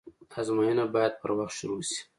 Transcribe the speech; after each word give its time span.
آزموينه 0.39 0.83
بايد 0.93 1.13
پر 1.21 1.29
وخت 1.37 1.55
شروع 1.59 1.81
سي. 1.89 1.99